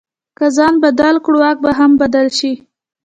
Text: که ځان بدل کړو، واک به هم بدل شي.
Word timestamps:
که 0.37 0.45
ځان 0.57 0.73
بدل 0.83 1.15
کړو، 1.25 1.37
واک 1.41 1.57
به 1.63 1.71
هم 1.79 1.91
بدل 2.01 2.27
شي. 2.37 2.51